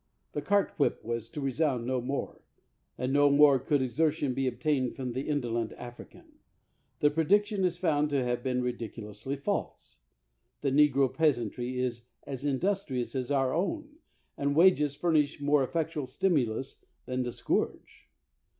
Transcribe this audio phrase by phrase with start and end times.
[0.31, 2.41] The cart whip was to resound no more,
[2.97, 6.39] and no 142 BROUGHAM more could exertion be obtained from the indo lent African,
[7.01, 9.99] The prediction is found to have been ridiculously false;
[10.61, 13.97] the negro peasantry is as industrious as our own,
[14.39, 18.09] and wages furnish more effectual stimulus than the scourge.